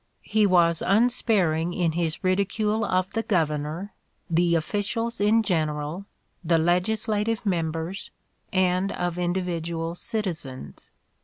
[0.35, 3.93] ''He was ''unsparing in his ridicule of the Governor,
[4.31, 6.07] the officials in general,
[6.43, 8.09] the legislative members,
[8.51, 10.89] and of individual citizens."